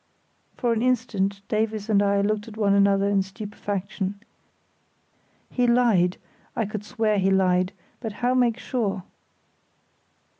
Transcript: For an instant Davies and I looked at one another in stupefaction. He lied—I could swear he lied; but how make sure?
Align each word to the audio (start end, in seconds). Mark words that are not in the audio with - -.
For 0.57 0.73
an 0.73 0.81
instant 0.81 1.41
Davies 1.47 1.87
and 1.87 2.01
I 2.01 2.21
looked 2.21 2.47
at 2.47 2.57
one 2.57 2.73
another 2.73 3.07
in 3.07 3.21
stupefaction. 3.21 4.19
He 5.51 5.67
lied—I 5.67 6.65
could 6.65 6.83
swear 6.83 7.19
he 7.19 7.29
lied; 7.29 7.71
but 7.99 8.13
how 8.13 8.33
make 8.33 8.57
sure? 8.57 9.03